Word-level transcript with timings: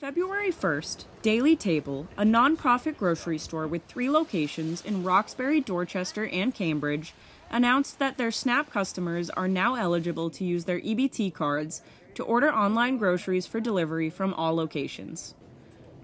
February 0.00 0.50
1st, 0.50 1.04
Daily 1.20 1.54
Table, 1.54 2.08
a 2.16 2.22
nonprofit 2.22 2.96
grocery 2.96 3.36
store 3.36 3.66
with 3.66 3.84
three 3.84 4.08
locations 4.08 4.82
in 4.82 5.04
Roxbury, 5.04 5.60
Dorchester, 5.60 6.26
and 6.28 6.54
Cambridge, 6.54 7.12
announced 7.50 7.98
that 7.98 8.16
their 8.16 8.30
SNAP 8.30 8.70
customers 8.70 9.28
are 9.28 9.46
now 9.46 9.74
eligible 9.74 10.30
to 10.30 10.42
use 10.42 10.64
their 10.64 10.80
EBT 10.80 11.34
cards 11.34 11.82
to 12.14 12.24
order 12.24 12.50
online 12.50 12.96
groceries 12.96 13.46
for 13.46 13.60
delivery 13.60 14.08
from 14.08 14.32
all 14.32 14.54
locations. 14.54 15.34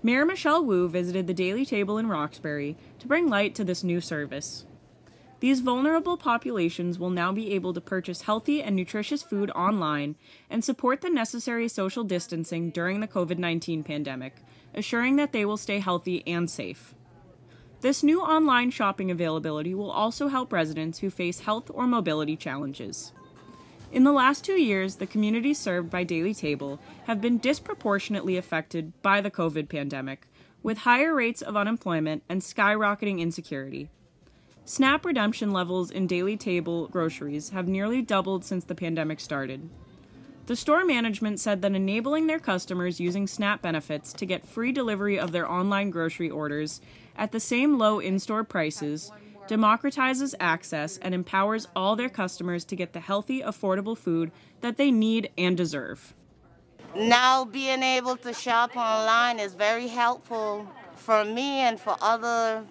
Mayor 0.03 0.27
Michelle 0.27 0.63
Wu 0.63 0.91
visited 0.91 1.27
the 1.27 1.33
Daily 1.33 1.65
Table 1.65 1.97
in 1.97 2.07
Roxbury 2.07 2.77
to 2.99 3.09
bring 3.09 3.31
light 3.31 3.55
to 3.55 3.65
this 3.65 3.83
new 3.83 4.03
service. 4.03 4.67
These 5.41 5.61
vulnerable 5.61 6.17
populations 6.17 6.99
will 6.99 7.11
now 7.11 7.31
be 7.31 7.53
able 7.53 7.75
to 7.75 7.81
purchase 7.81 8.23
healthy 8.23 8.63
and 8.63 8.75
nutritious 8.75 9.23
food 9.23 9.51
online 9.51 10.17
and 10.49 10.65
support 10.65 11.03
the 11.03 11.11
necessary 11.11 11.69
social 11.69 12.05
distancing 12.05 12.71
during 12.71 13.01
the 13.01 13.09
COVID 13.09 13.39
19 13.39 13.85
pandemic, 13.85 14.37
assuring 14.75 15.17
that 15.17 15.33
they 15.33 15.45
will 15.45 15.59
stay 15.59 15.79
healthy 15.79 16.23
and 16.27 16.51
safe. 16.51 16.95
This 17.83 18.03
new 18.03 18.23
online 18.23 18.71
shopping 18.71 19.11
availability 19.11 19.75
will 19.75 19.91
also 19.91 20.29
help 20.29 20.53
residents 20.53 21.01
who 21.01 21.11
face 21.11 21.41
health 21.41 21.71
or 21.73 21.87
mobility 21.87 22.35
challenges. 22.35 23.13
In 23.93 24.05
the 24.05 24.13
last 24.13 24.43
two 24.43 24.61
years, 24.61 24.97
the 24.97 25.07
communities 25.07 25.59
served 25.59 25.91
by 25.91 26.03
Daily 26.03 26.35
Table 26.35 26.81
have 27.05 27.21
been 27.21 27.39
disproportionately 27.39 28.37
affected 28.37 28.93
by 29.03 29.21
the 29.21 29.31
COVID 29.31 29.69
pandemic, 29.69 30.27
with 30.63 30.79
higher 30.79 31.15
rates 31.15 31.43
of 31.43 31.57
unemployment 31.57 32.23
and 32.29 32.41
skyrocketing 32.41 33.21
insecurity. 33.21 33.91
SNAP 34.69 35.05
redemption 35.05 35.53
levels 35.53 35.93
in 35.93 36.09
Daily 36.09 36.37
Table 36.37 36.89
groceries 36.89 37.51
have 37.51 37.69
nearly 37.69 38.03
doubled 38.03 38.45
since 38.45 38.65
the 38.65 38.75
pandemic 38.75 39.21
started. 39.21 39.71
The 40.47 40.57
store 40.57 40.85
management 40.85 41.39
said 41.39 41.63
that 41.63 41.77
enabling 41.77 42.27
their 42.27 42.41
customers 42.41 42.99
using 42.99 43.29
SNAP 43.29 43.63
benefits 43.63 44.13
to 44.15 44.27
get 44.27 44.45
free 44.45 44.73
delivery 44.73 45.21
of 45.21 45.31
their 45.31 45.49
online 45.49 45.91
grocery 45.91 46.29
orders 46.29 46.81
at 47.15 47.31
the 47.31 47.39
same 47.39 47.79
low 47.79 48.01
in 48.01 48.19
store 48.19 48.43
prices 48.43 49.13
democratizes 49.47 50.35
access 50.41 50.99
and 50.99 51.15
empowers 51.15 51.69
all 51.77 51.95
their 51.95 52.09
customers 52.09 52.65
to 52.65 52.75
get 52.75 52.93
the 52.93 52.99
healthy, 52.99 53.43
affordable 53.43 53.97
food 53.97 54.33
that 54.63 54.79
they 54.79 54.91
need 54.91 55.31
and 55.39 55.57
deserve. 55.57 56.13
Now, 56.97 57.45
being 57.45 57.85
able 57.85 58.17
to 58.17 58.35
shop 58.35 58.77
online 58.77 59.39
is 59.39 59.55
very 59.55 59.87
helpful 59.87 60.67
for 60.97 61.25
me 61.25 61.61
and 61.61 61.79
for 61.79 61.97
other 62.01 62.65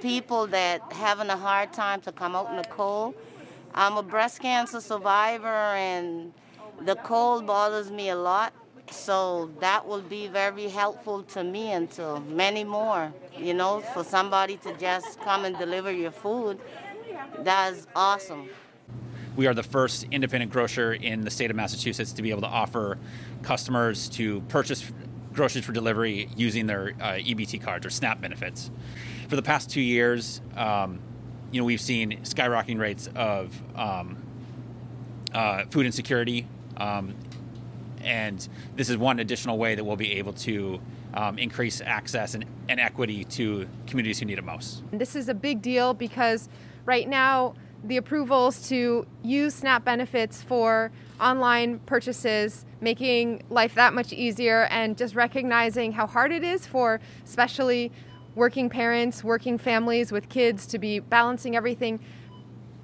people 0.00 0.46
that 0.48 0.92
having 0.92 1.28
a 1.30 1.36
hard 1.36 1.72
time 1.72 2.00
to 2.02 2.12
come 2.12 2.34
out 2.34 2.50
in 2.50 2.56
the 2.56 2.64
cold. 2.64 3.14
I'm 3.74 3.96
a 3.96 4.02
breast 4.02 4.40
cancer 4.40 4.80
survivor 4.80 5.46
and 5.46 6.32
the 6.80 6.96
cold 6.96 7.46
bothers 7.46 7.90
me 7.90 8.10
a 8.10 8.16
lot. 8.16 8.52
So 8.90 9.50
that 9.60 9.86
will 9.86 10.00
be 10.00 10.28
very 10.28 10.68
helpful 10.68 11.22
to 11.24 11.44
me 11.44 11.72
and 11.72 11.90
to 11.92 12.20
many 12.20 12.64
more. 12.64 13.12
You 13.36 13.54
know, 13.54 13.80
for 13.92 14.02
somebody 14.02 14.56
to 14.58 14.74
just 14.78 15.20
come 15.20 15.44
and 15.44 15.56
deliver 15.58 15.92
your 15.92 16.10
food, 16.10 16.58
that's 17.40 17.86
awesome. 17.94 18.48
We 19.36 19.46
are 19.46 19.54
the 19.54 19.62
first 19.62 20.06
independent 20.10 20.50
grocer 20.50 20.94
in 20.94 21.20
the 21.20 21.30
state 21.30 21.50
of 21.50 21.56
Massachusetts 21.56 22.12
to 22.12 22.22
be 22.22 22.30
able 22.30 22.40
to 22.40 22.48
offer 22.48 22.98
customers 23.42 24.08
to 24.10 24.40
purchase 24.48 24.90
groceries 25.32 25.64
for 25.64 25.72
delivery 25.72 26.28
using 26.36 26.66
their 26.66 26.94
uh, 27.00 27.12
EBT 27.12 27.62
cards 27.62 27.86
or 27.86 27.90
SNAP 27.90 28.20
benefits 28.20 28.70
for 29.28 29.36
the 29.36 29.42
past 29.42 29.70
two 29.70 29.80
years, 29.80 30.40
um, 30.56 30.98
you 31.52 31.60
know, 31.60 31.64
we've 31.64 31.80
seen 31.80 32.20
skyrocketing 32.22 32.78
rates 32.78 33.08
of 33.14 33.54
um, 33.76 34.16
uh, 35.32 35.64
food 35.66 35.86
insecurity, 35.86 36.46
um, 36.78 37.14
and 38.02 38.48
this 38.74 38.88
is 38.88 38.96
one 38.96 39.18
additional 39.20 39.58
way 39.58 39.74
that 39.74 39.84
we'll 39.84 39.96
be 39.96 40.14
able 40.14 40.32
to 40.32 40.80
um, 41.14 41.38
increase 41.38 41.80
access 41.80 42.34
and, 42.34 42.44
and 42.68 42.80
equity 42.80 43.24
to 43.24 43.68
communities 43.86 44.18
who 44.18 44.24
need 44.24 44.38
it 44.38 44.44
most. 44.44 44.82
This 44.92 45.14
is 45.14 45.28
a 45.28 45.34
big 45.34 45.60
deal 45.60 45.94
because 45.94 46.48
right 46.86 47.08
now 47.08 47.54
the 47.84 47.96
approvals 47.96 48.68
to 48.68 49.06
use 49.22 49.54
SNAP 49.54 49.84
benefits 49.84 50.42
for 50.42 50.90
online 51.20 51.78
purchases, 51.80 52.64
making 52.80 53.42
life 53.50 53.74
that 53.74 53.94
much 53.94 54.12
easier, 54.12 54.64
and 54.64 54.96
just 54.96 55.14
recognizing 55.14 55.92
how 55.92 56.06
hard 56.06 56.32
it 56.32 56.44
is 56.44 56.66
for 56.66 57.00
especially 57.24 57.92
working 58.38 58.70
parents, 58.70 59.22
working 59.22 59.58
families 59.58 60.12
with 60.12 60.28
kids 60.28 60.64
to 60.68 60.78
be 60.78 61.00
balancing 61.00 61.56
everything. 61.56 62.00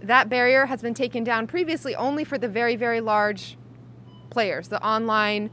That 0.02 0.28
barrier 0.28 0.66
has 0.66 0.82
been 0.82 0.92
taken 0.92 1.24
down 1.24 1.46
previously 1.46 1.94
only 1.94 2.24
for 2.24 2.36
the 2.36 2.48
very, 2.48 2.76
very 2.76 3.00
large 3.00 3.56
players, 4.30 4.68
the 4.68 4.84
online 4.84 5.50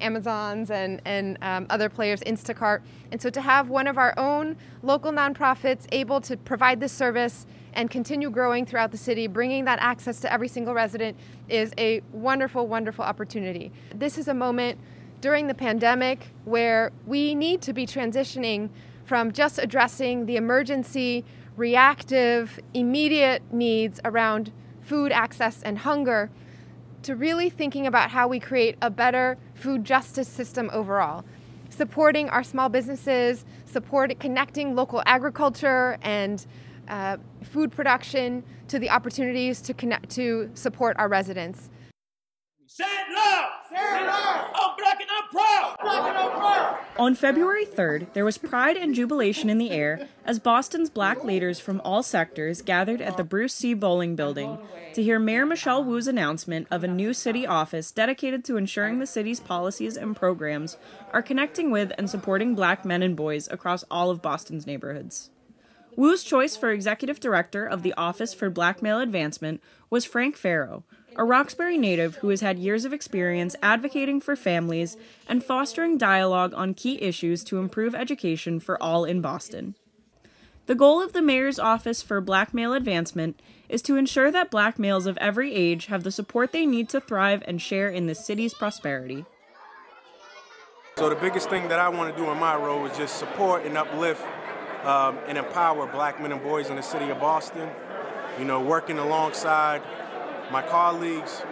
Amazons 0.00 0.70
and, 0.70 1.00
and 1.04 1.38
um, 1.42 1.66
other 1.70 1.88
players, 1.88 2.20
Instacart. 2.22 2.80
And 3.12 3.20
so 3.20 3.30
to 3.30 3.40
have 3.40 3.68
one 3.68 3.86
of 3.86 3.98
our 3.98 4.14
own 4.18 4.56
local 4.82 5.12
nonprofits 5.12 5.86
able 5.92 6.20
to 6.22 6.36
provide 6.36 6.80
this 6.80 6.92
service 6.92 7.46
and 7.74 7.90
continue 7.90 8.30
growing 8.30 8.64
throughout 8.64 8.90
the 8.90 8.98
city, 8.98 9.26
bringing 9.26 9.64
that 9.66 9.78
access 9.80 10.18
to 10.20 10.32
every 10.32 10.48
single 10.48 10.74
resident 10.74 11.16
is 11.48 11.72
a 11.78 12.00
wonderful, 12.12 12.66
wonderful 12.66 13.04
opportunity. 13.04 13.70
This 13.94 14.16
is 14.18 14.28
a 14.28 14.34
moment 14.34 14.78
during 15.20 15.46
the 15.46 15.54
pandemic 15.54 16.26
where 16.44 16.90
we 17.06 17.34
need 17.34 17.60
to 17.62 17.72
be 17.72 17.86
transitioning 17.86 18.70
from 19.06 19.32
just 19.32 19.58
addressing 19.58 20.26
the 20.26 20.36
emergency, 20.36 21.24
reactive, 21.56 22.60
immediate 22.74 23.42
needs 23.52 24.00
around 24.04 24.52
food 24.82 25.12
access 25.12 25.62
and 25.62 25.78
hunger 25.78 26.30
to 27.02 27.14
really 27.14 27.48
thinking 27.48 27.86
about 27.86 28.10
how 28.10 28.26
we 28.26 28.40
create 28.40 28.76
a 28.82 28.90
better 28.90 29.38
food 29.54 29.84
justice 29.84 30.28
system 30.28 30.68
overall. 30.72 31.24
Supporting 31.70 32.28
our 32.28 32.42
small 32.42 32.68
businesses, 32.68 33.44
support 33.64 34.18
connecting 34.18 34.74
local 34.74 35.02
agriculture 35.06 35.98
and 36.02 36.44
uh, 36.88 37.16
food 37.42 37.70
production 37.70 38.42
to 38.68 38.78
the 38.78 38.90
opportunities 38.90 39.60
to 39.60 39.74
connect 39.74 40.10
to 40.10 40.50
support 40.54 40.96
our 40.98 41.08
residents. 41.08 41.70
Love! 43.14 43.50
Stand 43.68 44.06
love! 44.06 44.55
On 46.98 47.14
February 47.14 47.66
3rd, 47.66 48.12
there 48.14 48.24
was 48.24 48.38
pride 48.38 48.76
and 48.76 48.94
jubilation 48.94 49.50
in 49.50 49.58
the 49.58 49.70
air 49.70 50.08
as 50.24 50.38
Boston's 50.38 50.88
black 50.88 51.24
leaders 51.24 51.60
from 51.60 51.80
all 51.84 52.02
sectors 52.02 52.62
gathered 52.62 53.00
at 53.02 53.16
the 53.16 53.24
Bruce 53.24 53.54
C. 53.54 53.74
Bolling 53.74 54.16
Building 54.16 54.58
to 54.94 55.02
hear 55.02 55.18
Mayor 55.18 55.44
Michelle 55.44 55.84
Wu's 55.84 56.06
announcement 56.08 56.66
of 56.70 56.82
a 56.82 56.88
new 56.88 57.12
city 57.12 57.46
office 57.46 57.90
dedicated 57.90 58.44
to 58.44 58.56
ensuring 58.56 58.98
the 58.98 59.06
city's 59.06 59.40
policies 59.40 59.96
and 59.96 60.16
programs 60.16 60.76
are 61.12 61.22
connecting 61.22 61.70
with 61.70 61.92
and 61.98 62.08
supporting 62.08 62.54
black 62.54 62.84
men 62.84 63.02
and 63.02 63.16
boys 63.16 63.48
across 63.50 63.84
all 63.90 64.10
of 64.10 64.22
Boston's 64.22 64.66
neighborhoods. 64.66 65.30
Wu's 65.96 66.22
choice 66.22 66.56
for 66.56 66.70
executive 66.70 67.20
director 67.20 67.66
of 67.66 67.82
the 67.82 67.94
Office 67.94 68.34
for 68.34 68.50
Black 68.50 68.82
Male 68.82 69.00
Advancement 69.00 69.62
was 69.88 70.04
Frank 70.04 70.36
Farrow, 70.36 70.84
a 71.16 71.24
Roxbury 71.24 71.78
native 71.78 72.16
who 72.16 72.28
has 72.28 72.42
had 72.42 72.58
years 72.58 72.84
of 72.84 72.92
experience 72.92 73.56
advocating 73.62 74.20
for 74.20 74.36
families 74.36 74.96
and 75.26 75.42
fostering 75.42 75.96
dialogue 75.96 76.52
on 76.54 76.74
key 76.74 77.00
issues 77.00 77.42
to 77.44 77.58
improve 77.58 77.94
education 77.94 78.60
for 78.60 78.80
all 78.82 79.04
in 79.04 79.22
Boston. 79.22 79.74
The 80.66 80.74
goal 80.74 81.02
of 81.02 81.14
the 81.14 81.22
Mayor's 81.22 81.58
Office 81.58 82.02
for 82.02 82.20
Black 82.20 82.52
Male 82.52 82.74
Advancement 82.74 83.40
is 83.68 83.80
to 83.82 83.96
ensure 83.96 84.30
that 84.30 84.50
black 84.50 84.78
males 84.78 85.06
of 85.06 85.16
every 85.18 85.54
age 85.54 85.86
have 85.86 86.02
the 86.02 86.10
support 86.10 86.52
they 86.52 86.66
need 86.66 86.88
to 86.90 87.00
thrive 87.00 87.42
and 87.46 87.62
share 87.62 87.88
in 87.88 88.06
the 88.06 88.14
city's 88.14 88.52
prosperity. 88.52 89.24
So, 90.96 91.08
the 91.08 91.16
biggest 91.16 91.48
thing 91.48 91.68
that 91.68 91.78
I 91.78 91.88
want 91.88 92.14
to 92.14 92.22
do 92.22 92.30
in 92.30 92.38
my 92.38 92.56
role 92.56 92.84
is 92.86 92.96
just 92.96 93.16
support 93.16 93.64
and 93.64 93.76
uplift 93.76 94.22
um, 94.84 95.18
and 95.26 95.38
empower 95.38 95.86
black 95.86 96.20
men 96.20 96.32
and 96.32 96.42
boys 96.42 96.68
in 96.68 96.76
the 96.76 96.82
city 96.82 97.10
of 97.10 97.20
Boston. 97.20 97.68
You 98.38 98.44
know, 98.44 98.60
working 98.60 98.98
alongside 98.98 99.82
my 100.50 100.62
colleagues, 100.62 101.42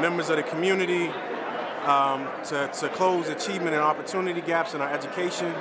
members 0.00 0.30
of 0.30 0.36
the 0.36 0.42
community, 0.42 1.08
um, 1.84 2.26
to, 2.44 2.68
to 2.68 2.88
close 2.90 3.28
achievement 3.28 3.74
and 3.74 3.82
opportunity 3.82 4.40
gaps 4.40 4.74
in 4.74 4.80
our 4.80 4.90
education, 4.90 5.54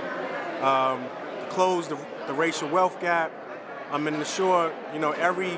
um, 0.61 1.03
to 1.39 1.47
close 1.49 1.87
the, 1.87 1.97
the, 2.27 2.33
racial 2.33 2.69
wealth 2.69 2.99
gap, 3.01 3.31
um, 3.91 4.07
and 4.07 4.15
ensure 4.15 4.71
you 4.93 4.99
know 4.99 5.11
every 5.11 5.57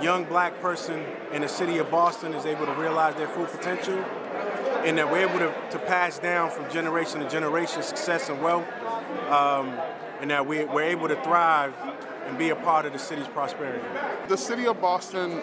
young 0.00 0.24
black 0.24 0.60
person 0.60 1.04
in 1.32 1.42
the 1.42 1.48
city 1.48 1.78
of 1.78 1.90
Boston 1.90 2.34
is 2.34 2.46
able 2.46 2.66
to 2.66 2.72
realize 2.74 3.14
their 3.16 3.28
full 3.28 3.46
potential, 3.46 3.98
and 4.84 4.98
that 4.98 5.10
we're 5.10 5.28
able 5.28 5.38
to, 5.38 5.52
to 5.70 5.78
pass 5.80 6.18
down 6.18 6.50
from 6.50 6.70
generation 6.70 7.20
to 7.20 7.28
generation 7.28 7.82
success 7.82 8.28
and 8.28 8.40
wealth, 8.40 8.66
um, 9.30 9.68
and 10.20 10.30
that 10.30 10.46
we, 10.46 10.64
we're 10.64 10.82
able 10.82 11.08
to 11.08 11.16
thrive 11.22 11.74
and 12.26 12.38
be 12.38 12.50
a 12.50 12.56
part 12.56 12.86
of 12.86 12.92
the 12.92 12.98
city's 12.98 13.28
prosperity. 13.28 13.84
The 14.28 14.36
city 14.36 14.66
of 14.66 14.80
Boston 14.80 15.42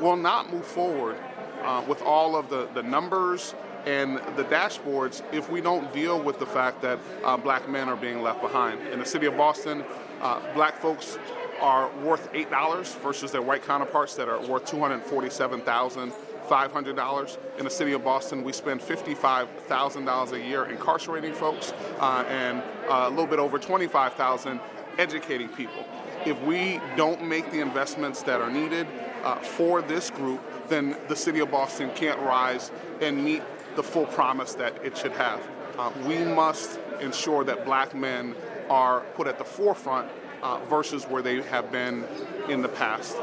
will 0.00 0.16
not 0.16 0.52
move 0.52 0.64
forward 0.64 1.16
uh, 1.62 1.84
with 1.86 2.02
all 2.02 2.36
of 2.36 2.48
the, 2.48 2.68
the 2.74 2.82
numbers 2.82 3.54
and 3.86 4.16
the 4.36 4.44
dashboards 4.44 5.22
if 5.32 5.50
we 5.50 5.60
don't 5.60 5.92
deal 5.92 6.20
with 6.20 6.38
the 6.38 6.46
fact 6.46 6.80
that 6.82 7.00
uh, 7.24 7.36
black 7.36 7.68
men 7.68 7.88
are 7.88 7.96
being 7.96 8.22
left 8.22 8.40
behind. 8.42 8.80
In 8.88 8.98
the 8.98 9.04
city 9.04 9.26
of 9.26 9.36
Boston, 9.36 9.84
uh, 10.20 10.40
black 10.54 10.76
folks 10.76 11.18
are 11.60 11.90
worth 11.98 12.32
$8 12.32 12.98
versus 13.00 13.30
their 13.30 13.42
white 13.42 13.62
counterparts 13.64 14.16
that 14.16 14.28
are 14.28 14.44
worth 14.46 14.66
$247,500 14.66 17.38
in 17.58 17.64
the 17.64 17.70
city 17.70 17.92
of 17.92 18.02
Boston. 18.02 18.42
We 18.42 18.52
spend 18.52 18.80
$55,000 18.80 20.32
a 20.32 20.40
year 20.40 20.64
incarcerating 20.66 21.34
folks 21.34 21.72
uh, 21.98 22.24
and 22.28 22.62
uh, 22.88 23.08
a 23.08 23.10
little 23.10 23.26
bit 23.26 23.38
over 23.38 23.58
25,000 23.58 24.58
educating 24.98 25.48
people. 25.48 25.86
If 26.26 26.40
we 26.42 26.80
don't 26.96 27.24
make 27.24 27.50
the 27.50 27.60
investments 27.60 28.22
that 28.24 28.40
are 28.40 28.50
needed 28.50 28.86
uh, 29.24 29.36
for 29.36 29.82
this 29.82 30.10
group, 30.10 30.40
then 30.68 30.96
the 31.08 31.16
city 31.16 31.40
of 31.40 31.50
Boston 31.50 31.90
can't 31.94 32.18
rise 32.20 32.70
and 33.00 33.24
meet 33.24 33.42
the 33.76 33.82
full 33.82 34.06
promise 34.06 34.54
that 34.54 34.74
it 34.84 34.96
should 34.96 35.12
have. 35.12 35.40
Uh, 35.78 35.90
we 36.06 36.18
must 36.18 36.78
ensure 37.00 37.44
that 37.44 37.64
black 37.64 37.94
men 37.94 38.34
are 38.68 39.00
put 39.14 39.26
at 39.26 39.38
the 39.38 39.44
forefront 39.44 40.10
uh, 40.42 40.58
versus 40.66 41.04
where 41.04 41.22
they 41.22 41.42
have 41.42 41.70
been 41.70 42.04
in 42.48 42.62
the 42.62 42.68
past. 42.68 43.16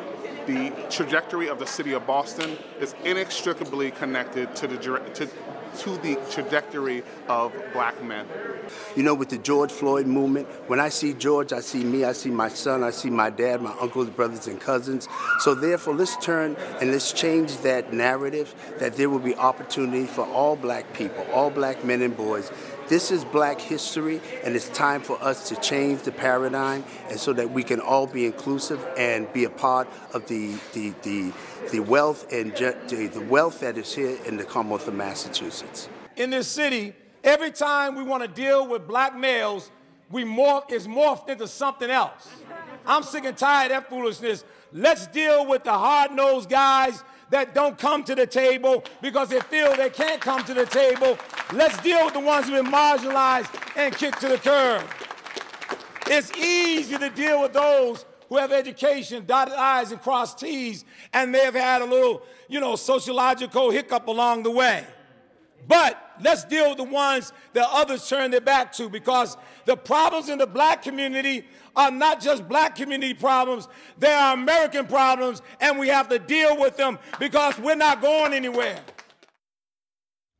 The 0.46 0.72
trajectory 0.90 1.50
of 1.50 1.60
the 1.60 1.68
city 1.68 1.94
of 1.94 2.08
Boston 2.08 2.58
is 2.80 2.96
inextricably 3.04 3.92
connected 3.92 4.56
to 4.56 4.68
the 4.68 4.78
to, 4.78 5.30
to 5.80 5.98
the 5.98 6.16
trajectory 6.32 7.04
of 7.28 7.54
black 7.74 8.02
men. 8.04 8.26
You 8.96 9.04
know, 9.04 9.14
with 9.14 9.30
the 9.30 9.38
George 9.38 9.72
Floyd 9.72 10.08
movement, 10.08 10.48
when 10.68 10.80
I 10.80 10.90
see 10.90 11.14
George, 11.14 11.54
I 11.54 11.60
see 11.60 11.84
me, 11.84 12.04
I 12.04 12.14
see 12.14 12.30
my 12.30 12.50
son, 12.50 12.84
I 12.84 12.92
see 12.92 13.10
my 13.10 13.30
dad, 13.30 13.62
my 13.62 13.76
uncles, 13.80 14.10
brothers, 14.10 14.48
and 14.48 14.60
cousins. 14.60 15.08
So 15.40 15.54
therefore, 15.54 15.96
let's 15.96 16.18
turn 16.18 16.56
and 16.82 16.92
let's 16.92 17.12
change 17.12 17.58
that 17.60 17.94
narrative 17.94 18.54
that 18.80 18.96
there 18.96 19.10
will 19.10 19.20
be 19.20 19.36
opportunity 19.36 20.06
for 20.06 20.26
all 20.28 20.56
black 20.56 20.94
people, 20.94 21.26
all 21.34 21.50
black 21.50 21.84
men 21.84 22.02
and 22.02 22.16
boys 22.16 22.52
this 22.88 23.12
is 23.12 23.26
black 23.26 23.60
history, 23.60 24.22
and 24.46 24.56
it's 24.56 24.70
time 24.70 25.02
for 25.02 25.22
us 25.22 25.50
to 25.50 25.56
change 25.58 26.04
the 26.04 26.12
paradigm 26.12 26.86
and 27.10 27.20
so 27.20 27.34
that 27.34 27.52
we 27.52 27.64
can 27.64 27.82
all 27.82 28.08
be 28.08 28.26
inclusive 28.26 28.86
and 28.98 29.32
be 29.34 29.44
a 29.44 29.50
part 29.50 29.88
of 30.14 30.26
the, 30.28 30.58
the, 30.74 30.94
the, 31.04 31.34
the 31.70 31.80
wealth 31.80 32.32
and 32.32 32.52
the, 32.54 33.26
wealth 33.30 33.60
that 33.62 33.78
is 33.78 33.94
here 33.94 34.18
in 34.26 34.38
the 34.38 34.44
Commonwealth 34.44 34.88
of 34.88 34.96
Massachusetts. 34.96 35.90
In 36.16 36.30
this 36.30 36.48
city, 36.48 36.94
every 37.24 37.52
time 37.52 37.96
we 37.96 38.04
want 38.04 38.24
to 38.24 38.28
deal 38.28 38.68
with 38.68 38.88
black 38.88 39.16
males, 39.16 39.72
we 40.10 40.24
morph 40.24 40.72
is 40.72 40.88
morphed 40.88 41.30
into 41.30 41.48
something 41.48 41.90
else. 41.90 42.30
I'm 42.86 43.04
sick 43.04 43.26
and 43.26 43.38
tired 43.38 43.72
of 43.72 43.84
that 43.84 43.90
foolishness. 43.90 44.46
Let's 44.72 45.08
deal 45.08 45.46
with 45.46 45.64
the 45.64 45.74
hard-nosed 45.74 46.50
guys 46.50 47.04
that 47.30 47.54
don't 47.54 47.78
come 47.78 48.04
to 48.06 48.16
the 48.16 48.26
table 48.26 48.84
because 49.02 49.30
they 49.30 49.42
feel 49.42 49.76
they 49.76 49.90
can't 49.90 50.22
come 50.22 50.44
to 50.46 50.54
the 50.54 50.66
table. 50.66 51.18
Let's 51.54 51.78
deal 51.82 52.06
with 52.06 52.14
the 52.14 52.22
ones 52.22 52.48
who've 52.48 52.64
been 52.64 52.72
marginalized 52.72 53.50
and 53.76 53.94
kicked 53.94 54.22
to 54.22 54.30
the 54.30 54.38
curb. 54.38 54.84
It's 56.08 56.32
easy 56.38 56.98
to 56.98 57.10
deal 57.10 57.42
with 57.42 57.52
those 57.52 58.06
who 58.30 58.38
have 58.38 58.52
education, 58.52 59.26
dotted 59.26 59.54
I's 59.54 59.92
and 59.92 60.02
crossed 60.02 60.40
T's, 60.40 60.86
and 61.14 61.32
may 61.32 61.44
have 61.44 61.56
had 61.56 61.82
a 61.82 61.86
little, 61.86 62.22
you 62.48 62.60
know, 62.60 62.76
sociological 62.76 63.72
hiccup 63.72 64.08
along 64.08 64.44
the 64.44 64.52
way. 64.52 64.86
But 65.68 66.16
let's 66.22 66.44
deal 66.46 66.70
with 66.70 66.78
the 66.78 66.84
ones 66.84 67.34
that 67.54 67.68
others 67.72 68.08
turn 68.08 68.32
their 68.32 68.42
back 68.42 68.72
to 68.74 68.90
because 68.90 69.38
the 69.66 69.76
problems 69.76 70.30
in 70.30 70.38
the 70.38 70.48
black 70.48 70.82
community 70.82 71.46
are 71.76 71.92
not 71.92 72.22
just 72.22 72.48
black 72.48 72.76
community 72.76 73.14
problems, 73.14 73.68
they 74.00 74.12
are 74.12 74.34
American 74.34 74.88
problems, 74.88 75.42
and 75.60 75.78
we 75.78 75.88
have 75.90 76.10
to 76.10 76.20
deal 76.20 76.58
with 76.58 76.78
them 76.78 76.98
because 77.20 77.60
we're 77.60 77.76
not 77.76 78.02
going 78.02 78.34
anywhere. 78.34 78.80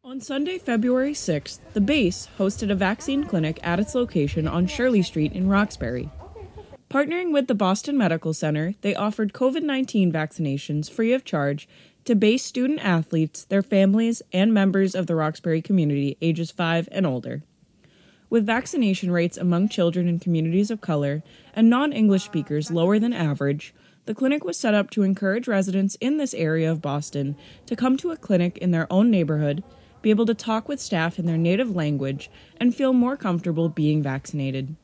On 0.04 0.22
Sunday, 0.22 0.58
February 0.58 1.12
6th, 1.12 1.60
the 1.74 1.82
base 1.82 2.30
hosted 2.40 2.72
a 2.72 2.76
vaccine 2.76 3.26
clinic 3.26 3.60
at 3.62 3.80
its 3.80 3.94
location 3.94 4.48
on 4.48 4.66
Shirley 4.66 5.02
Street 5.02 5.34
in 5.34 5.50
Roxbury. 5.50 6.10
Partnering 6.90 7.34
with 7.34 7.48
the 7.48 7.56
Boston 7.56 7.98
Medical 7.98 8.34
Center, 8.34 8.74
they 8.80 8.96
offered 8.96 9.34
COVID 9.34 9.62
19 9.62 10.10
vaccinations 10.10 10.90
free 10.90 11.12
of 11.12 11.26
charge 11.26 11.68
to 12.06 12.16
base 12.16 12.46
student 12.46 12.80
athletes, 12.80 13.44
their 13.44 13.62
families, 13.62 14.22
and 14.32 14.54
members 14.54 14.96
of 14.96 15.06
the 15.06 15.16
Roxbury 15.16 15.62
community 15.62 16.16
ages 16.22 16.50
5 16.50 16.88
and 16.94 17.06
older. 17.06 17.44
With 18.30 18.46
vaccination 18.46 19.12
rates 19.12 19.36
among 19.36 19.68
children 19.68 20.08
in 20.08 20.20
communities 20.20 20.72
of 20.72 20.80
color 20.80 21.24
and 21.54 21.70
non 21.70 21.92
English 21.92 22.24
speakers 22.24 22.72
lower 22.72 23.00
than 23.00 23.12
average, 23.12 23.74
the 24.06 24.16
clinic 24.16 24.46
was 24.46 24.58
set 24.58 24.74
up 24.74 24.90
to 24.92 25.04
encourage 25.04 25.46
residents 25.46 25.96
in 26.00 26.16
this 26.16 26.34
area 26.34 26.72
of 26.72 26.82
Boston 26.82 27.36
to 27.66 27.76
come 27.76 27.98
to 27.98 28.12
a 28.12 28.18
clinic 28.18 28.58
in 28.60 28.72
their 28.72 28.88
own 28.90 29.12
neighborhood, 29.12 29.62
be 30.02 30.10
able 30.10 30.26
to 30.26 30.34
talk 30.34 30.70
with 30.70 30.80
staff 30.80 31.20
in 31.20 31.26
their 31.26 31.36
native 31.36 31.76
language, 31.76 32.32
and 32.56 32.74
feel 32.74 32.94
more 32.94 33.18
comfortable 33.18 33.68
being 33.68 34.02
vaccinated. 34.02 34.78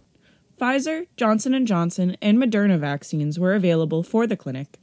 Pfizer, 0.64 1.08
Johnson 1.18 1.66
& 1.66 1.68
Johnson, 1.68 2.16
and 2.22 2.38
Moderna 2.38 2.80
vaccines 2.80 3.38
were 3.38 3.54
available 3.54 4.02
for 4.02 4.26
the 4.26 4.38
clinic. 4.38 4.80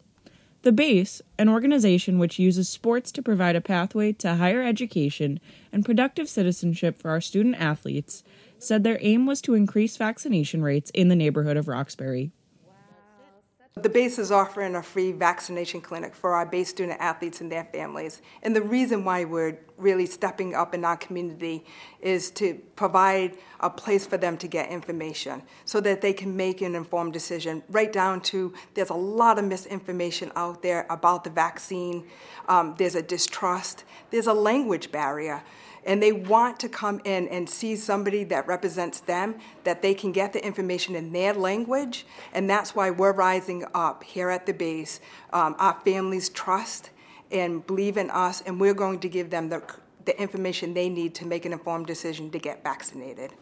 The 0.60 0.72
Base, 0.72 1.22
an 1.38 1.48
organization 1.48 2.18
which 2.18 2.38
uses 2.38 2.68
sports 2.68 3.10
to 3.12 3.22
provide 3.22 3.56
a 3.56 3.62
pathway 3.62 4.12
to 4.12 4.34
higher 4.34 4.62
education 4.62 5.40
and 5.72 5.82
productive 5.82 6.28
citizenship 6.28 6.98
for 6.98 7.08
our 7.08 7.22
student 7.22 7.54
athletes, 7.54 8.22
said 8.58 8.84
their 8.84 8.98
aim 9.00 9.24
was 9.24 9.40
to 9.40 9.54
increase 9.54 9.96
vaccination 9.96 10.60
rates 10.60 10.90
in 10.90 11.08
the 11.08 11.16
neighborhood 11.16 11.56
of 11.56 11.66
Roxbury. 11.66 12.30
The 13.76 13.88
base 13.88 14.18
is 14.18 14.32
offering 14.32 14.74
a 14.74 14.82
free 14.82 15.12
vaccination 15.12 15.80
clinic 15.80 16.16
for 16.16 16.34
our 16.34 16.44
base 16.44 16.68
student 16.68 17.00
athletes 17.00 17.40
and 17.40 17.52
their 17.52 17.64
families. 17.64 18.20
And 18.42 18.54
the 18.54 18.60
reason 18.60 19.04
why 19.04 19.24
we're 19.24 19.58
really 19.78 20.06
stepping 20.06 20.56
up 20.56 20.74
in 20.74 20.84
our 20.84 20.96
community 20.96 21.64
is 22.00 22.32
to 22.32 22.54
provide 22.74 23.38
a 23.60 23.70
place 23.70 24.04
for 24.04 24.16
them 24.16 24.36
to 24.38 24.48
get 24.48 24.70
information 24.70 25.42
so 25.64 25.80
that 25.82 26.00
they 26.00 26.12
can 26.12 26.36
make 26.36 26.62
an 26.62 26.74
informed 26.74 27.12
decision, 27.12 27.62
right 27.70 27.92
down 27.92 28.20
to 28.22 28.52
there's 28.74 28.90
a 28.90 28.94
lot 28.94 29.38
of 29.38 29.44
misinformation 29.44 30.32
out 30.34 30.62
there 30.62 30.84
about 30.90 31.22
the 31.22 31.30
vaccine, 31.30 32.04
um, 32.48 32.74
there's 32.76 32.96
a 32.96 33.02
distrust, 33.02 33.84
there's 34.10 34.26
a 34.26 34.34
language 34.34 34.90
barrier 34.90 35.44
and 35.84 36.02
they 36.02 36.12
want 36.12 36.60
to 36.60 36.68
come 36.68 37.00
in 37.04 37.28
and 37.28 37.48
see 37.48 37.76
somebody 37.76 38.24
that 38.24 38.46
represents 38.46 39.00
them, 39.00 39.36
that 39.64 39.82
they 39.82 39.94
can 39.94 40.12
get 40.12 40.32
the 40.32 40.44
information 40.44 40.94
in 40.94 41.12
their 41.12 41.34
language. 41.34 42.06
And 42.32 42.48
that's 42.48 42.74
why 42.74 42.90
we're 42.90 43.12
rising 43.12 43.64
up 43.74 44.04
here 44.04 44.30
at 44.30 44.46
the 44.46 44.54
base. 44.54 45.00
Um, 45.32 45.54
our 45.58 45.78
families 45.84 46.28
trust 46.28 46.90
and 47.30 47.66
believe 47.66 47.96
in 47.96 48.10
us, 48.10 48.42
and 48.42 48.60
we're 48.60 48.74
going 48.74 48.98
to 49.00 49.08
give 49.08 49.30
them 49.30 49.48
the, 49.48 49.62
the 50.04 50.20
information 50.20 50.74
they 50.74 50.88
need 50.88 51.14
to 51.16 51.26
make 51.26 51.44
an 51.44 51.52
informed 51.52 51.86
decision 51.86 52.30
to 52.30 52.38
get 52.38 52.62
vaccinated. 52.62 53.32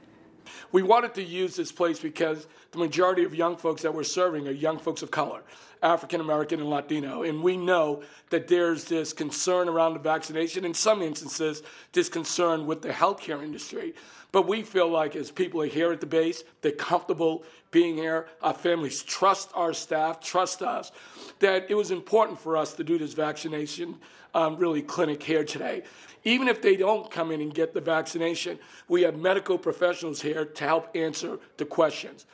We 0.72 0.82
wanted 0.82 1.14
to 1.14 1.22
use 1.22 1.56
this 1.56 1.72
place 1.72 1.98
because 1.98 2.46
the 2.72 2.78
majority 2.78 3.24
of 3.24 3.34
young 3.34 3.56
folks 3.56 3.82
that 3.82 3.92
we're 3.92 4.02
serving 4.02 4.48
are 4.48 4.52
young 4.52 4.78
folks 4.78 5.02
of 5.02 5.10
color. 5.10 5.42
African 5.82 6.20
American 6.20 6.60
and 6.60 6.68
Latino. 6.68 7.22
And 7.22 7.42
we 7.42 7.56
know 7.56 8.02
that 8.30 8.48
there's 8.48 8.84
this 8.84 9.12
concern 9.12 9.68
around 9.68 9.94
the 9.94 10.00
vaccination, 10.00 10.64
in 10.64 10.74
some 10.74 11.02
instances, 11.02 11.62
this 11.92 12.08
concern 12.08 12.66
with 12.66 12.82
the 12.82 12.90
healthcare 12.90 13.42
industry. 13.42 13.94
But 14.30 14.46
we 14.46 14.62
feel 14.62 14.88
like 14.88 15.16
as 15.16 15.30
people 15.30 15.62
are 15.62 15.66
here 15.66 15.92
at 15.92 16.00
the 16.00 16.06
base, 16.06 16.44
they're 16.60 16.72
comfortable 16.72 17.44
being 17.70 17.96
here. 17.96 18.28
Our 18.42 18.52
families 18.52 19.02
trust 19.02 19.50
our 19.54 19.72
staff, 19.72 20.20
trust 20.20 20.62
us, 20.62 20.92
that 21.38 21.70
it 21.70 21.74
was 21.74 21.90
important 21.90 22.38
for 22.38 22.56
us 22.56 22.74
to 22.74 22.84
do 22.84 22.98
this 22.98 23.14
vaccination 23.14 23.96
um, 24.34 24.56
really 24.56 24.82
clinic 24.82 25.22
here 25.22 25.44
today. 25.44 25.82
Even 26.24 26.48
if 26.48 26.60
they 26.60 26.76
don't 26.76 27.10
come 27.10 27.30
in 27.30 27.40
and 27.40 27.54
get 27.54 27.72
the 27.72 27.80
vaccination, 27.80 28.58
we 28.88 29.02
have 29.02 29.16
medical 29.16 29.56
professionals 29.56 30.20
here 30.20 30.44
to 30.44 30.64
help 30.64 30.94
answer 30.94 31.38
the 31.56 31.64
questions 31.64 32.26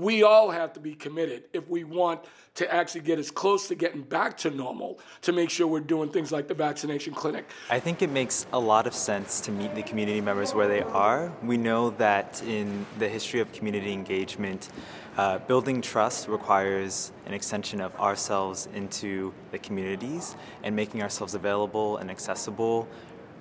we 0.00 0.22
all 0.22 0.50
have 0.50 0.72
to 0.72 0.80
be 0.80 0.94
committed 0.94 1.44
if 1.52 1.68
we 1.68 1.84
want 1.84 2.20
to 2.54 2.74
actually 2.74 3.02
get 3.02 3.18
as 3.18 3.30
close 3.30 3.68
to 3.68 3.74
getting 3.74 4.02
back 4.02 4.36
to 4.38 4.50
normal 4.50 4.98
to 5.22 5.32
make 5.32 5.50
sure 5.50 5.66
we're 5.66 5.80
doing 5.80 6.10
things 6.10 6.32
like 6.32 6.48
the 6.48 6.54
vaccination 6.54 7.12
clinic. 7.14 7.46
I 7.68 7.78
think 7.80 8.02
it 8.02 8.10
makes 8.10 8.46
a 8.52 8.58
lot 8.58 8.86
of 8.86 8.94
sense 8.94 9.40
to 9.42 9.52
meet 9.52 9.74
the 9.74 9.82
community 9.82 10.20
members 10.20 10.54
where 10.54 10.68
they 10.68 10.82
are. 10.82 11.30
We 11.42 11.58
know 11.58 11.90
that 11.90 12.42
in 12.42 12.86
the 12.98 13.08
history 13.08 13.40
of 13.40 13.52
community 13.52 13.92
engagement, 13.92 14.70
uh, 15.16 15.38
building 15.38 15.82
trust 15.82 16.28
requires 16.28 17.12
an 17.26 17.34
extension 17.34 17.80
of 17.80 17.94
ourselves 18.00 18.68
into 18.74 19.34
the 19.50 19.58
communities 19.58 20.34
and 20.62 20.74
making 20.74 21.02
ourselves 21.02 21.34
available 21.34 21.98
and 21.98 22.10
accessible 22.10 22.88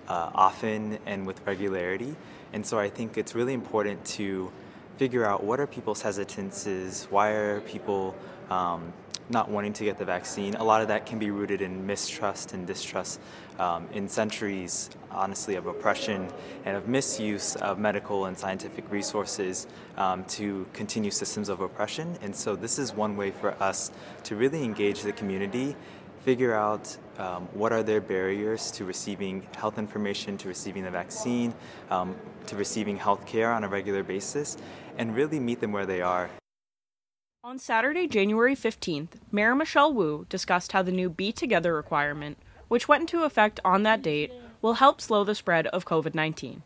uh, 0.07 0.31
often 0.33 0.99
and 1.05 1.25
with 1.25 1.45
regularity. 1.47 2.15
And 2.51 2.65
so 2.65 2.79
I 2.79 2.89
think 2.89 3.17
it's 3.17 3.33
really 3.33 3.53
important 3.53 4.03
to 4.05 4.51
figure 4.99 5.25
out 5.25 5.41
what 5.41 5.61
are 5.61 5.65
people's 5.65 6.01
hesitances, 6.01 7.07
why 7.09 7.29
are 7.29 7.61
people 7.61 8.13
um, 8.49 8.91
not 9.29 9.49
wanting 9.49 9.71
to 9.71 9.85
get 9.85 9.97
the 9.97 10.03
vaccine. 10.03 10.55
A 10.55 10.63
lot 10.63 10.81
of 10.81 10.89
that 10.89 11.05
can 11.05 11.19
be 11.19 11.31
rooted 11.31 11.61
in 11.61 11.85
mistrust 11.85 12.53
and 12.53 12.67
distrust 12.67 13.21
um, 13.59 13.87
in 13.93 14.09
centuries, 14.09 14.89
honestly, 15.09 15.55
of 15.55 15.67
oppression 15.67 16.27
and 16.65 16.75
of 16.75 16.89
misuse 16.89 17.55
of 17.57 17.79
medical 17.79 18.25
and 18.25 18.37
scientific 18.37 18.91
resources 18.91 19.67
um, 19.95 20.25
to 20.25 20.67
continue 20.73 21.11
systems 21.11 21.47
of 21.47 21.61
oppression. 21.61 22.17
And 22.21 22.35
so, 22.35 22.57
this 22.57 22.77
is 22.77 22.93
one 22.93 23.15
way 23.15 23.31
for 23.31 23.51
us 23.63 23.91
to 24.23 24.35
really 24.35 24.65
engage 24.65 25.03
the 25.03 25.13
community 25.13 25.77
figure 26.21 26.53
out 26.53 26.97
um, 27.17 27.47
what 27.53 27.71
are 27.71 27.83
their 27.83 28.01
barriers 28.01 28.71
to 28.71 28.85
receiving 28.85 29.47
health 29.57 29.77
information, 29.77 30.37
to 30.37 30.47
receiving 30.47 30.83
the 30.83 30.91
vaccine, 30.91 31.53
um, 31.89 32.15
to 32.47 32.55
receiving 32.55 32.97
health 32.97 33.25
care 33.25 33.51
on 33.51 33.63
a 33.63 33.67
regular 33.67 34.03
basis, 34.03 34.57
and 34.97 35.15
really 35.15 35.39
meet 35.39 35.59
them 35.61 35.71
where 35.71 35.85
they 35.85 36.01
are. 36.01 36.29
On 37.43 37.57
Saturday, 37.57 38.07
January 38.07 38.55
15th, 38.55 39.11
Mayor 39.31 39.55
Michelle 39.55 39.93
Wu 39.93 40.25
discussed 40.29 40.73
how 40.73 40.81
the 40.81 40.91
new 40.91 41.09
B 41.09 41.31
Together 41.31 41.73
requirement, 41.73 42.37
which 42.67 42.87
went 42.87 43.01
into 43.01 43.23
effect 43.23 43.59
on 43.63 43.83
that 43.83 44.01
date, 44.01 44.31
will 44.61 44.73
help 44.73 44.99
slow 44.99 45.23
the 45.23 45.35
spread 45.35 45.67
of 45.67 45.85
COVID 45.85 46.13
19. 46.13 46.63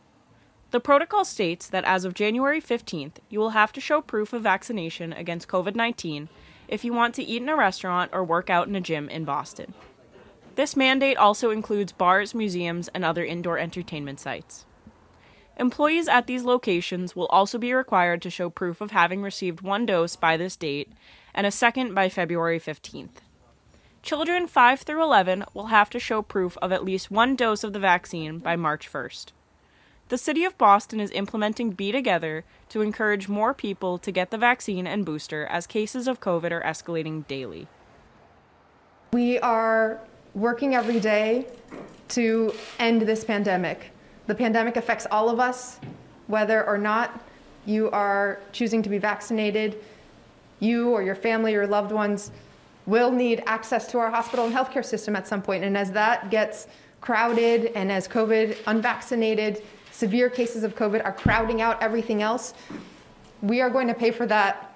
The 0.71 0.79
protocol 0.79 1.23
states 1.23 1.67
that 1.67 1.83
as 1.83 2.03
of 2.03 2.15
January 2.15 2.59
15th, 2.59 3.17
you 3.29 3.37
will 3.37 3.51
have 3.51 3.71
to 3.73 3.79
show 3.79 4.01
proof 4.01 4.33
of 4.33 4.41
vaccination 4.41 5.13
against 5.13 5.47
COVID 5.47 5.75
19 5.75 6.29
if 6.67 6.85
you 6.85 6.93
want 6.93 7.15
to 7.15 7.23
eat 7.23 7.41
in 7.41 7.49
a 7.49 7.55
restaurant 7.55 8.11
or 8.13 8.23
work 8.23 8.49
out 8.49 8.67
in 8.67 8.75
a 8.75 8.81
gym 8.81 9.09
in 9.09 9.25
Boston. 9.25 9.73
This 10.55 10.75
mandate 10.75 11.17
also 11.17 11.49
includes 11.49 11.91
bars, 11.91 12.35
museums, 12.35 12.87
and 12.89 13.03
other 13.03 13.25
indoor 13.25 13.57
entertainment 13.57 14.19
sites. 14.19 14.65
Employees 15.57 16.07
at 16.07 16.25
these 16.25 16.43
locations 16.43 17.15
will 17.15 17.27
also 17.27 17.57
be 17.57 17.73
required 17.73 18.21
to 18.23 18.29
show 18.29 18.49
proof 18.49 18.81
of 18.81 18.91
having 18.91 19.21
received 19.21 19.61
one 19.61 19.85
dose 19.85 20.15
by 20.15 20.35
this 20.35 20.55
date 20.55 20.91
and 21.33 21.45
a 21.45 21.51
second 21.51 21.93
by 21.93 22.09
February 22.09 22.59
15th. 22.59 23.21
Children 24.01 24.47
5 24.47 24.81
through 24.81 25.01
11 25.01 25.45
will 25.53 25.67
have 25.67 25.89
to 25.91 25.99
show 25.99 26.21
proof 26.21 26.57
of 26.57 26.71
at 26.71 26.83
least 26.83 27.09
one 27.09 27.35
dose 27.35 27.63
of 27.63 27.73
the 27.73 27.79
vaccine 27.79 28.39
by 28.39 28.55
March 28.55 28.91
1st. 28.91 29.27
The 30.09 30.17
City 30.17 30.43
of 30.43 30.57
Boston 30.57 30.99
is 30.99 31.11
implementing 31.11 31.71
B 31.71 31.91
Together 31.91 32.43
to 32.69 32.81
encourage 32.81 33.29
more 33.29 33.53
people 33.53 33.97
to 33.99 34.11
get 34.11 34.31
the 34.31 34.37
vaccine 34.37 34.85
and 34.85 35.05
booster 35.05 35.45
as 35.45 35.65
cases 35.65 36.09
of 36.09 36.19
COVID 36.19 36.51
are 36.51 36.61
escalating 36.61 37.25
daily. 37.27 37.67
We 39.13 39.39
are 39.39 40.01
working 40.35 40.75
every 40.75 40.99
day 40.99 41.47
to 42.09 42.53
end 42.79 43.03
this 43.03 43.23
pandemic. 43.23 43.91
The 44.27 44.35
pandemic 44.35 44.75
affects 44.75 45.07
all 45.09 45.29
of 45.29 45.39
us, 45.39 45.79
whether 46.27 46.65
or 46.67 46.77
not 46.77 47.21
you 47.65 47.89
are 47.91 48.39
choosing 48.51 48.83
to 48.83 48.89
be 48.89 48.97
vaccinated. 48.97 49.81
You 50.59 50.89
or 50.89 51.01
your 51.01 51.15
family 51.15 51.55
or 51.55 51.65
loved 51.65 51.93
ones 51.93 52.31
will 52.85 53.11
need 53.11 53.41
access 53.45 53.87
to 53.87 53.99
our 53.99 54.11
hospital 54.11 54.45
and 54.45 54.53
healthcare 54.53 54.83
system 54.83 55.15
at 55.15 55.27
some 55.27 55.41
point. 55.41 55.63
And 55.63 55.77
as 55.77 55.93
that 55.93 56.29
gets 56.29 56.67
crowded 56.99 57.67
and 57.75 57.89
as 57.89 58.07
COVID, 58.07 58.57
unvaccinated, 58.67 59.63
severe 59.93 60.29
cases 60.29 60.63
of 60.63 60.75
COVID 60.75 61.05
are 61.05 61.13
crowding 61.13 61.61
out 61.61 61.81
everything 61.81 62.21
else, 62.21 62.53
we 63.41 63.61
are 63.61 63.69
going 63.69 63.87
to 63.87 63.93
pay 63.93 64.11
for 64.11 64.25
that 64.25 64.75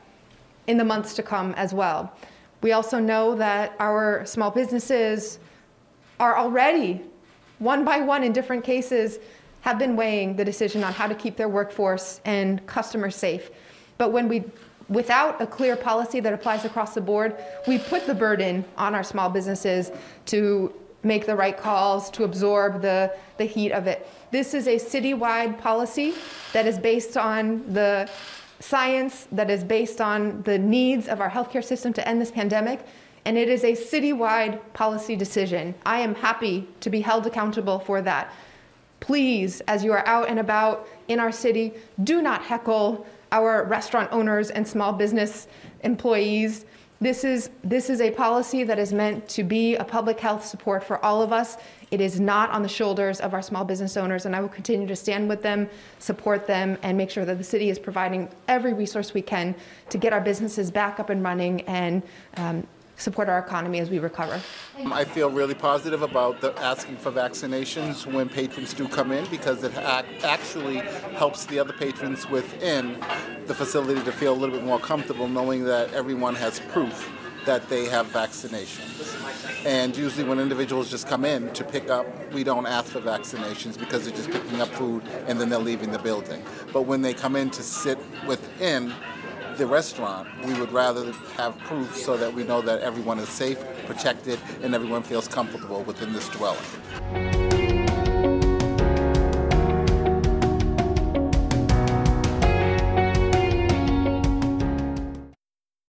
in 0.68 0.78
the 0.78 0.84
months 0.84 1.16
to 1.16 1.24
come 1.24 1.54
as 1.54 1.74
well. 1.74 2.14
We 2.62 2.72
also 2.72 3.00
know 3.00 3.36
that 3.36 3.76
our 3.80 4.26
small 4.26 4.52
businesses 4.52 5.40
are 6.20 6.38
already, 6.38 7.02
one 7.60 7.84
by 7.84 8.00
one 8.00 8.24
in 8.24 8.32
different 8.32 8.64
cases, 8.64 9.20
have 9.62 9.80
been 9.80 9.96
weighing 9.96 10.36
the 10.36 10.46
decision 10.46 10.84
on 10.84 10.94
how 10.94 11.08
to 11.08 11.16
keep 11.16 11.36
their 11.36 11.50
workforce 11.50 12.22
and 12.26 12.66
customers 12.68 13.16
safe. 13.16 13.50
But 13.98 14.12
when 14.12 14.28
we 14.28 14.44
without 14.90 15.42
a 15.42 15.48
clear 15.48 15.76
policy 15.76 16.20
that 16.22 16.34
applies 16.34 16.64
across 16.64 16.94
the 16.94 17.02
board, 17.02 17.36
we 17.68 17.78
put 17.78 18.06
the 18.08 18.16
burden 18.16 18.64
on 18.78 18.96
our 18.96 19.04
small 19.04 19.30
businesses 19.30 19.92
to 20.28 20.74
make 21.08 21.26
the 21.26 21.36
right 21.36 21.58
calls, 21.58 22.12
to 22.12 22.24
absorb 22.24 22.82
the, 22.82 23.12
the 23.38 23.46
heat 23.46 23.72
of 23.72 23.88
it. 23.88 24.08
This 24.32 24.54
is 24.54 24.68
a 24.68 24.76
citywide 24.76 25.58
policy 25.58 26.14
that 26.54 26.68
is 26.68 26.78
based 26.78 27.18
on 27.18 27.74
the 27.74 28.10
science, 28.60 29.28
that 29.32 29.50
is 29.50 29.64
based 29.64 30.02
on 30.02 30.42
the 30.44 30.58
needs 30.58 31.08
of 31.08 31.22
our 31.22 31.30
healthcare 31.30 31.64
system 31.64 31.94
to 31.94 32.08
end 32.08 32.20
this 32.20 32.32
pandemic, 32.32 32.86
and 33.26 33.38
it 33.38 33.50
is 33.50 33.64
a 33.64 33.74
citywide 33.74 34.60
policy 34.74 35.16
decision. 35.16 35.74
I 35.86 36.00
am 36.00 36.16
happy 36.16 36.68
to 36.80 36.90
be 36.90 37.02
held 37.02 37.26
accountable 37.28 37.80
for 37.80 38.02
that. 38.02 38.34
Please, 39.00 39.62
as 39.68 39.84
you 39.84 39.92
are 39.92 40.06
out 40.08 40.28
and 40.30 40.40
about 40.40 40.88
in 41.08 41.20
our 41.20 41.32
city, 41.32 41.74
do 42.04 42.22
not 42.22 42.42
heckle 42.42 43.06
our 43.32 43.66
restaurant 43.66 44.10
owners 44.12 44.50
and 44.50 44.68
small 44.68 44.94
business 44.94 45.48
employees. 45.82 46.66
This 47.00 47.24
is, 47.24 47.52
this 47.64 47.92
is 47.92 48.02
a 48.02 48.10
policy 48.10 48.64
that 48.64 48.80
is 48.80 48.92
meant 48.92 49.30
to 49.30 49.44
be 49.44 49.76
a 49.76 49.84
public 49.84 50.20
health 50.20 50.44
support 50.44 50.84
for 50.84 51.04
all 51.06 51.22
of 51.22 51.32
us. 51.32 51.58
It 51.92 52.02
is 52.02 52.20
not 52.20 52.50
on 52.50 52.64
the 52.64 52.68
shoulders 52.68 53.20
of 53.20 53.36
our 53.36 53.42
small 53.42 53.64
business 53.64 53.98
owners, 53.98 54.26
and 54.26 54.36
I 54.36 54.42
will 54.42 54.50
continue 54.50 54.88
to 54.88 54.96
stand 54.96 55.30
with 55.30 55.44
them, 55.44 55.70
support 56.00 56.48
them, 56.48 56.76
and 56.82 56.98
make 56.98 57.12
sure 57.12 57.24
that 57.24 57.38
the 57.38 57.44
city 57.44 57.70
is 57.70 57.78
providing 57.78 58.30
every 58.48 58.74
resource 58.74 59.14
we 59.14 59.22
can 59.22 59.54
to 59.90 59.98
get 60.00 60.12
our 60.12 60.22
businesses 60.22 60.72
back 60.72 61.00
up 61.00 61.12
and 61.12 61.24
running 61.24 61.62
and 61.62 62.02
um, 62.38 62.66
support 62.98 63.30
our 63.30 63.40
economy 63.40 63.80
as 63.80 63.90
we 63.90 64.00
recover. 64.00 64.42
Um, 64.80 64.92
I 64.92 65.06
feel 65.06 65.30
really 65.30 65.54
positive 65.54 66.02
about 66.02 66.42
the 66.42 66.58
asking 66.60 66.98
for 66.98 67.12
vaccinations 67.12 68.12
when 68.12 68.28
patrons 68.28 68.74
do 68.74 68.88
come 68.88 69.12
in 69.12 69.26
because 69.30 69.64
it 69.64 69.76
actually 69.76 70.78
helps 71.16 71.46
the 71.46 71.60
other 71.60 71.74
patrons 71.74 72.28
within 72.30 73.00
the 73.46 73.54
facility 73.54 74.04
to 74.04 74.12
feel 74.12 74.34
a 74.34 74.38
little 74.38 74.56
bit 74.56 74.66
more 74.66 74.80
comfortable 74.80 75.28
knowing 75.28 75.64
that 75.66 75.94
everyone 75.94 76.36
has 76.36 76.60
proof 76.72 77.10
that 77.48 77.70
they 77.70 77.86
have 77.86 78.06
vaccinations. 78.08 79.66
And 79.66 79.96
usually, 79.96 80.28
when 80.28 80.38
individuals 80.38 80.92
just 80.92 81.08
come 81.08 81.24
in 81.24 81.52
to 81.54 81.64
pick 81.64 81.90
up, 81.90 82.06
we 82.34 82.44
don't 82.44 82.66
ask 82.66 82.92
for 82.92 83.00
vaccinations 83.00 83.80
because 83.80 84.04
they're 84.04 84.16
just 84.16 84.30
picking 84.30 84.60
up 84.60 84.68
food 84.70 85.02
and 85.28 85.40
then 85.40 85.48
they're 85.50 85.58
leaving 85.58 85.92
the 85.92 86.00
building. 86.00 86.44
But 86.74 86.82
when 86.82 87.02
they 87.02 87.14
come 87.14 87.38
in 87.38 87.50
to 87.52 87.64
sit 87.64 87.98
within 88.28 88.94
the 89.58 89.66
restaurant, 89.66 90.28
we 90.46 90.54
would 90.60 90.72
rather 90.72 91.12
have 91.36 91.58
proof 91.60 91.96
so 91.96 92.16
that 92.18 92.34
we 92.34 92.44
know 92.44 92.62
that 92.62 92.82
everyone 92.82 93.18
is 93.20 93.30
safe, 93.30 93.60
protected, 93.86 94.40
and 94.62 94.76
everyone 94.76 95.04
feels 95.04 95.28
comfortable 95.28 95.84
within 95.84 96.14
this 96.14 96.30
dwelling. 96.30 97.27